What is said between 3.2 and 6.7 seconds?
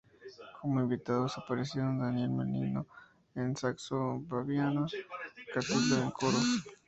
en saxo y Fabiana Cantilo en coros.